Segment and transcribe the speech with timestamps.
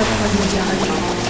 [0.00, 1.29] 这破天气还挺好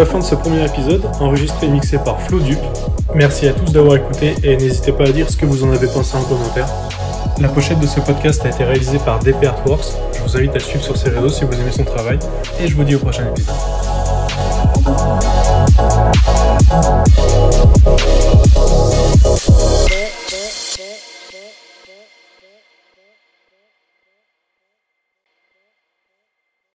[0.00, 2.58] la fin de ce premier épisode, enregistré et mixé par Flo Dupe.
[3.14, 5.88] Merci à tous d'avoir écouté et n'hésitez pas à dire ce que vous en avez
[5.88, 6.66] pensé en commentaire.
[7.38, 9.92] La pochette de ce podcast a été réalisée par DP Artworks.
[10.14, 12.18] Je vous invite à le suivre sur ses réseaux si vous aimez son travail
[12.58, 13.89] et je vous dis au prochain épisode.